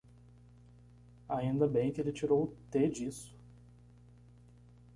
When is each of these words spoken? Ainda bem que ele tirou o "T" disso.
Ainda 1.29 1.67
bem 1.67 1.91
que 1.93 2.01
ele 2.01 2.11
tirou 2.11 2.45
o 2.45 2.55
"T" 2.71 2.89
disso. 2.89 3.37